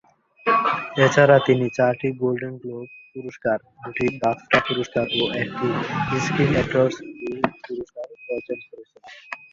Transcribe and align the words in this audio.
এছাড়া 1.05 1.37
তিনি 1.47 1.65
চারটি 1.77 2.09
গোল্ডেন 2.21 2.53
গ্লোব 2.61 2.83
পুরস্কার, 3.13 3.57
দুটি 3.83 4.05
বাফটা 4.21 4.59
পুরস্কার 4.67 5.05
ও 5.15 5.23
একটি 5.41 5.67
স্ক্রিন 6.23 6.51
অ্যাক্টরস 6.55 6.95
গিল্ড 7.19 7.45
পুরস্কার 7.65 8.05
অর্জন 8.29 8.59
করেছেন। 8.67 9.01